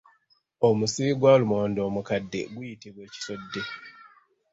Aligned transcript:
Omusiri 0.67 1.13
gwa 1.19 1.33
lumonde 1.41 1.79
omukadde 1.87 2.39
guyitibwa 2.53 3.01
ekisodde. 3.07 3.61